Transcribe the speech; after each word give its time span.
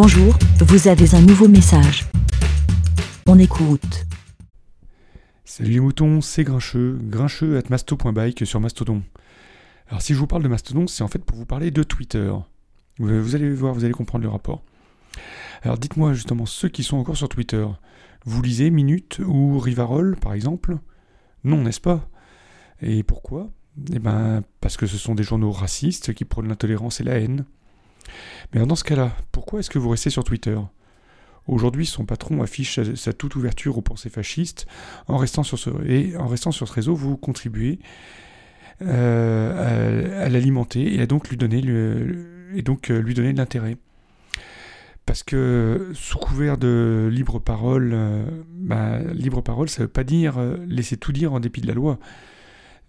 Bonjour, 0.00 0.38
vous 0.60 0.86
avez 0.86 1.12
un 1.16 1.20
nouveau 1.22 1.48
message. 1.48 2.06
On 3.26 3.36
écoute. 3.36 4.06
Salut 5.44 5.72
les 5.72 5.80
moutons, 5.80 6.20
c'est 6.20 6.44
Grincheux, 6.44 7.00
grincheux 7.02 7.58
at 7.58 7.64
masto.bike 7.68 8.46
sur 8.46 8.60
Mastodon. 8.60 9.02
Alors 9.88 10.00
si 10.00 10.14
je 10.14 10.18
vous 10.20 10.28
parle 10.28 10.44
de 10.44 10.48
Mastodon, 10.48 10.86
c'est 10.86 11.02
en 11.02 11.08
fait 11.08 11.24
pour 11.24 11.36
vous 11.36 11.46
parler 11.46 11.72
de 11.72 11.82
Twitter. 11.82 12.32
Vous 13.00 13.34
allez 13.34 13.52
voir, 13.52 13.74
vous 13.74 13.84
allez 13.84 13.92
comprendre 13.92 14.22
le 14.22 14.30
rapport. 14.30 14.62
Alors 15.62 15.78
dites-moi 15.78 16.12
justement, 16.12 16.46
ceux 16.46 16.68
qui 16.68 16.84
sont 16.84 16.98
encore 16.98 17.16
sur 17.16 17.28
Twitter, 17.28 17.66
vous 18.24 18.40
lisez 18.40 18.70
Minute 18.70 19.20
ou 19.26 19.58
Rivarol 19.58 20.14
par 20.14 20.32
exemple? 20.32 20.78
Non, 21.42 21.62
n'est-ce 21.64 21.80
pas? 21.80 22.08
Et 22.82 23.02
pourquoi? 23.02 23.50
Eh 23.92 23.98
ben 23.98 24.42
parce 24.60 24.76
que 24.76 24.86
ce 24.86 24.96
sont 24.96 25.16
des 25.16 25.24
journaux 25.24 25.50
racistes 25.50 26.14
qui 26.14 26.24
prônent 26.24 26.46
l'intolérance 26.46 27.00
et 27.00 27.04
la 27.04 27.18
haine. 27.18 27.46
Mais 28.52 28.64
dans 28.64 28.76
ce 28.76 28.84
cas-là, 28.84 29.12
pourquoi 29.32 29.60
est-ce 29.60 29.70
que 29.70 29.78
vous 29.78 29.90
restez 29.90 30.10
sur 30.10 30.24
Twitter? 30.24 30.58
Aujourd'hui, 31.48 31.86
son 31.86 32.04
patron 32.04 32.42
affiche 32.42 32.78
sa, 32.94 33.12
toute 33.14 33.34
ouverture 33.34 33.78
aux 33.78 33.82
pensées 33.82 34.10
fascistes. 34.10 34.66
En 35.06 35.16
restant 35.16 35.42
sur 35.42 35.58
ce, 35.58 35.70
et 35.86 36.14
en 36.16 36.26
restant 36.26 36.52
sur 36.52 36.68
ce 36.68 36.74
réseau, 36.74 36.94
vous 36.94 37.16
contribuez 37.16 37.78
euh, 38.82 40.24
à, 40.24 40.28
l'alimenter 40.28 40.94
et 40.94 41.00
à 41.00 41.06
donc 41.06 41.30
lui 41.30 41.38
donner, 41.38 41.62
et 42.54 42.62
donc, 42.62 42.90
euh, 42.90 43.00
lui 43.00 43.14
donner 43.14 43.32
de 43.32 43.38
l'intérêt. 43.38 43.78
Parce 45.06 45.22
que 45.22 45.90
sous 45.94 46.18
couvert 46.18 46.58
de 46.58 47.08
libre 47.10 47.38
parole, 47.38 47.92
euh, 47.94 48.26
bah, 48.50 48.98
libre 49.14 49.40
parole, 49.40 49.70
ça 49.70 49.80
ne 49.80 49.86
veut 49.86 49.92
pas 49.92 50.04
dire 50.04 50.38
laisser 50.66 50.98
tout 50.98 51.12
dire 51.12 51.32
en 51.32 51.40
dépit 51.40 51.62
de 51.62 51.66
la 51.66 51.74
loi. 51.74 51.98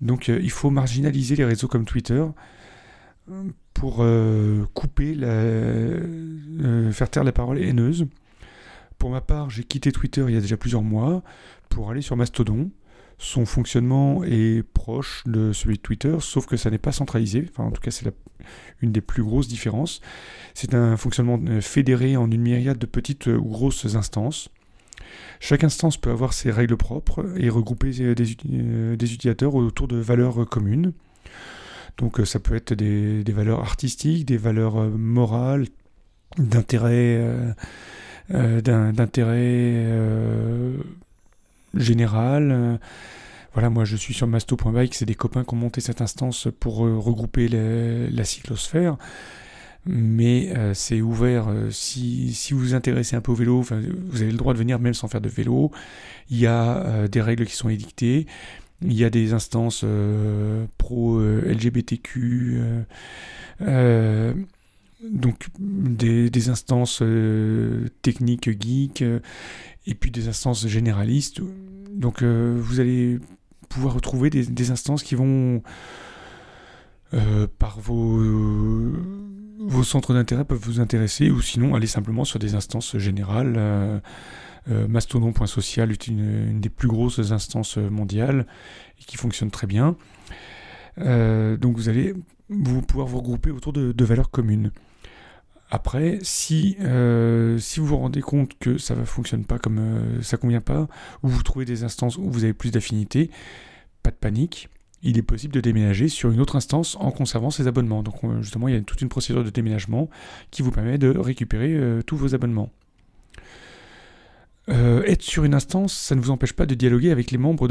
Donc 0.01 0.27
il 0.27 0.51
faut 0.51 0.69
marginaliser 0.69 1.35
les 1.37 1.45
réseaux 1.45 1.67
comme 1.67 1.85
Twitter 1.85 2.23
pour 3.79 4.05
couper, 4.73 5.15
la, 5.15 6.91
faire 6.91 7.09
taire 7.09 7.23
la 7.23 7.31
parole 7.31 7.59
haineuse 7.59 8.07
pour 8.99 9.09
ma 9.09 9.21
part, 9.21 9.49
j'ai 9.49 9.63
quitté 9.63 9.91
Twitter 9.93 10.23
il 10.27 10.33
y 10.33 10.37
a 10.37 10.41
déjà 10.41 10.57
plusieurs 10.57 10.83
mois 10.83 11.23
pour 11.69 11.89
aller 11.89 12.01
sur 12.01 12.17
Mastodon. 12.17 12.69
Son 13.17 13.45
fonctionnement 13.45 14.23
est 14.23 14.61
proche 14.61 15.23
de 15.25 15.51
celui 15.53 15.77
de 15.77 15.81
Twitter, 15.81 16.17
sauf 16.19 16.45
que 16.45 16.57
ça 16.57 16.69
n'est 16.69 16.77
pas 16.77 16.91
centralisé. 16.91 17.49
En 17.57 17.71
tout 17.71 17.81
cas, 17.81 17.91
c'est 17.91 18.13
une 18.81 18.91
des 18.91 19.01
plus 19.01 19.23
grosses 19.23 19.47
différences. 19.47 20.01
C'est 20.53 20.73
un 20.73 20.95
fonctionnement 20.97 21.39
euh, 21.47 21.61
fédéré 21.61 22.17
en 22.17 22.29
une 22.29 22.41
myriade 22.41 22.77
de 22.77 22.85
petites 22.85 23.27
ou 23.27 23.43
grosses 23.43 23.95
instances. 23.95 24.49
Chaque 25.39 25.63
instance 25.63 25.97
peut 25.97 26.11
avoir 26.11 26.33
ses 26.33 26.51
règles 26.51 26.77
propres 26.77 27.25
et 27.37 27.49
regrouper 27.49 27.91
euh, 28.01 28.15
euh, 28.19 28.95
des, 28.95 29.13
utilisateurs 29.13 29.55
autour 29.55 29.87
de 29.87 29.97
valeurs 29.97 30.47
communes. 30.47 30.93
Donc 31.99 32.21
ça 32.25 32.39
peut 32.39 32.55
être 32.55 32.73
des, 32.73 33.23
valeurs 33.27 33.59
artistiques, 33.59 34.25
des 34.25 34.37
valeurs 34.37 34.75
morales, 34.89 35.67
d'intérêt 36.37 37.17
euh, 37.19 37.51
euh, 38.31 38.61
général. 41.75 42.79
Voilà, 43.53 43.69
moi 43.69 43.83
je 43.83 43.97
suis 43.97 44.13
sur 44.13 44.27
masto.bike, 44.27 44.95
c'est 44.95 45.05
des 45.05 45.15
copains 45.15 45.43
qui 45.43 45.53
ont 45.53 45.57
monté 45.57 45.81
cette 45.81 46.01
instance 46.01 46.47
pour 46.59 46.85
euh, 46.85 46.97
regrouper 46.97 47.49
la 47.49 48.23
cyclosphère 48.23 48.97
mais 49.85 50.53
c'est 50.73 51.01
ouvert. 51.01 51.47
si, 51.71 52.35
vous 52.51 52.59
vous 52.59 52.73
intéressez 52.75 53.15
un 53.15 53.21
peu 53.21 53.31
au 53.31 53.35
vélo, 53.35 53.61
vous 53.61 54.21
avez 54.21 54.29
le 54.29 54.37
droit 54.37 54.53
de 54.53 54.59
venir 54.59 54.77
même 54.77 54.93
sans 54.93 55.07
faire 55.07 55.21
de 55.21 55.29
vélo. 55.29 55.71
Il 56.29 56.37
y 56.37 56.45
a 56.45 57.07
des 57.07 57.21
règles 57.21 57.45
qui 57.45 57.55
sont 57.55 57.69
édictées. 57.69 58.27
Il 58.81 58.93
y 58.93 59.03
a 59.03 59.09
des 59.09 59.33
instances 59.33 59.85
pro 60.77 61.19
LGBTQ 61.19 62.85
donc 65.03 65.47
des, 65.59 66.49
instances 66.49 66.99
euh, 67.01 67.87
techniques 68.01 68.49
geeks 68.61 69.01
euh, 69.01 69.19
et 69.85 69.95
puis 69.95 70.11
des 70.11 70.27
instances 70.27 70.67
généralistes. 70.67 71.41
Donc 71.91 72.21
euh, 72.21 72.57
vous 72.59 72.79
allez 72.79 73.19
pouvoir 73.69 73.93
retrouver 73.93 74.29
des, 74.29 74.71
instances 74.71 75.03
qui 75.03 75.15
vont 75.15 75.61
par 77.57 77.79
vos, 77.79 78.19
vos 79.59 79.83
centres 79.83 80.13
d'intérêt 80.13 80.45
peuvent 80.45 80.61
vous 80.61 80.79
intéresser 80.79 81.31
ou 81.31 81.41
sinon 81.41 81.73
aller 81.73 81.87
simplement 81.87 82.23
sur 82.23 82.37
des 82.39 82.53
instances 82.55 82.97
générales. 82.97 84.01
Mastodon.social 84.67 85.91
est 85.91 86.07
une, 86.07 86.59
des 86.59 86.69
plus 86.69 86.87
grosses 86.87 87.31
instances 87.31 87.77
mondiales 87.77 88.45
et 88.99 89.03
qui 89.03 89.17
fonctionne 89.17 89.51
très 89.51 89.67
bien. 89.67 89.95
donc 90.97 91.77
vous 91.77 91.89
allez 91.89 92.13
pouvoir 92.87 93.07
vous 93.07 93.17
regrouper 93.17 93.51
autour 93.51 93.73
de 93.73 94.05
valeurs 94.05 94.29
communes. 94.29 94.71
Après, 95.71 96.17
si, 96.23 96.77
euh, 96.81 97.59
vous 97.77 97.85
vous 97.85 97.97
rendez 97.97 98.21
compte 98.21 98.57
que 98.59 98.77
ça 98.77 98.95
ne 98.95 99.05
fonctionne 99.05 99.45
pas 99.45 99.59
comme 99.59 99.77
euh, 99.77 100.21
ça 100.23 100.37
convient 100.37 100.61
pas, 100.61 100.87
ou 101.21 101.27
vous 101.27 101.43
trouvez 101.43 101.65
des 101.65 101.83
instances 101.83 102.17
où 102.17 102.29
vous 102.29 102.43
avez 102.43 102.53
plus 102.53 102.71
d'affinité, 102.71 103.29
pas 104.01 104.09
de 104.09 104.15
panique. 104.15 104.69
Il 105.03 105.17
est 105.17 105.23
possible 105.23 105.53
de 105.53 105.61
déménager 105.61 106.09
sur 106.09 106.31
une 106.31 106.41
autre 106.41 106.55
instance 106.55 106.97
en 106.99 107.11
conservant 107.11 107.51
ses 107.51 107.67
abonnements. 107.67 108.03
Donc 108.03 108.15
justement, 108.41 108.67
il 108.67 108.73
y 108.73 108.77
a 108.77 108.81
toute 108.81 109.01
une 109.01 109.09
procédure 109.09 109.43
de 109.43 109.49
déménagement 109.49 110.09
qui 110.51 110.61
vous 110.61 110.71
permet 110.71 110.97
de 110.97 111.15
récupérer 111.15 111.73
euh, 111.73 112.01
tous 112.01 112.17
vos 112.17 112.33
abonnements. 112.33 112.71
Être 114.69 115.23
sur 115.23 115.43
une 115.43 115.53
instance, 115.53 115.93
ça 115.93 116.15
ne 116.15 116.21
vous 116.21 116.29
empêche 116.29 116.53
pas 116.53 116.65
de 116.65 116.75
dialoguer 116.75 117.11
avec 117.11 117.31
les 117.31 117.37
membres 117.37 117.67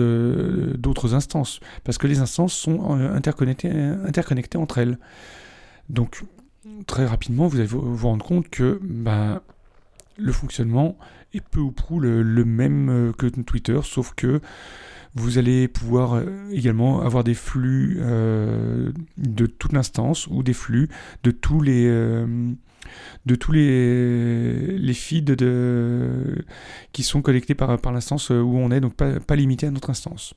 d'autres 0.76 1.14
instances, 1.14 1.60
parce 1.84 1.98
que 1.98 2.06
les 2.06 2.18
instances 2.18 2.54
sont 2.54 2.90
interconnectées, 2.90 3.70
interconnectées 3.70 4.58
entre 4.58 4.78
elles. 4.78 4.98
Donc 5.88 6.22
très 6.86 7.06
rapidement, 7.06 7.46
vous 7.46 7.58
allez 7.58 7.66
vous, 7.66 7.96
rendre 8.06 8.24
compte 8.24 8.48
que 8.48 8.78
ben, 8.82 9.40
le 10.16 10.32
fonctionnement 10.32 10.98
est 11.34 11.40
peu 11.40 11.60
ou 11.60 11.70
prou 11.70 12.00
le, 12.00 12.44
même 12.44 12.88
euh, 12.90 13.12
que 13.12 13.26
Twitter, 13.26 13.78
sauf 13.82 14.14
que 14.14 14.40
vous 15.14 15.38
allez 15.38 15.68
pouvoir 15.68 16.14
euh, 16.14 16.26
également 16.52 17.00
avoir 17.00 17.24
des 17.24 17.34
flux 17.34 17.98
euh, 18.00 18.92
de 19.16 19.46
toute 19.46 19.72
l'instance 19.72 20.26
ou 20.28 20.42
des 20.42 20.52
flux 20.52 20.88
de 21.22 21.30
tous 21.30 21.60
les 21.60 21.86
de 23.26 23.34
tous 23.34 23.52
les, 23.52 24.78
les 24.78 24.94
feeds 24.94 25.36
qui 26.92 27.02
sont 27.02 27.20
collectés 27.20 27.54
par, 27.54 27.78
par 27.78 27.92
l'instance 27.92 28.30
où 28.30 28.56
on 28.56 28.70
est, 28.70 28.80
donc 28.80 28.94
pas, 28.94 29.20
pas 29.20 29.36
limité 29.36 29.66
à 29.66 29.70
notre 29.70 29.90
instance. 29.90 30.34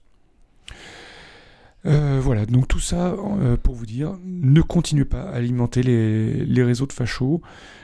Euh, 1.87 2.19
voilà, 2.21 2.45
donc 2.45 2.67
tout 2.67 2.79
ça 2.79 3.15
euh, 3.15 3.57
pour 3.57 3.73
vous 3.73 3.85
dire, 3.85 4.15
ne 4.23 4.61
continuez 4.61 5.05
pas 5.05 5.23
à 5.23 5.35
alimenter 5.35 5.81
les, 5.81 6.63
réseaux 6.63 6.85
de 6.85 6.93
fachos, 6.93 7.41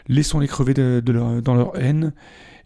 laissons-les 0.08 0.48
crever 0.48 0.74
dans 0.74 1.56
leur 1.56 1.80
haine, 1.80 2.14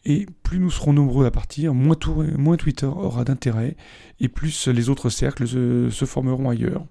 et 0.06 0.26
plus 0.44 0.60
nous 0.60 0.72
serons 0.72 0.94
nombreux 0.94 1.26
à 1.26 1.32
partir, 1.32 1.74
moins, 1.74 2.58
Twitter 2.58 2.86
aura 2.86 3.24
d'intérêt, 3.24 3.76
et 4.20 4.28
plus 4.28 4.68
les 4.68 4.90
autres 4.90 5.10
cercles 5.10 5.48
se, 5.48 6.06
formeront 6.06 6.50
ailleurs. 6.50 6.86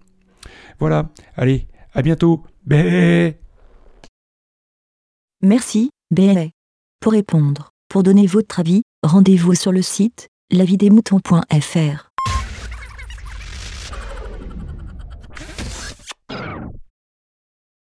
Voilà, 0.78 1.10
allez, 1.36 1.66
à 1.92 2.02
bientôt. 2.02 2.44
Merci, 5.42 5.90
Bé. 6.10 6.50
Pour 7.00 7.12
répondre, 7.12 7.70
pour 7.88 8.02
donner 8.02 8.26
votre 8.26 8.60
avis, 8.60 8.82
rendez-vous 9.02 9.54
sur 9.54 9.72
le 9.72 9.82
site 9.82 10.28
lavidemouton.fr. 10.50 12.09